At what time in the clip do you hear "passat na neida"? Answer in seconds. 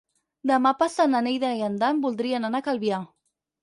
0.79-1.53